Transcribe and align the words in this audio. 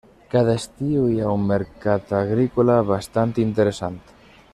Cada 0.35 0.53
estiu 0.59 1.03
hi 1.09 1.19
ha 1.25 1.33
un 1.39 1.43
mercat 1.51 2.15
agrícola 2.21 2.79
bastant 2.89 3.35
interessant. 3.45 4.01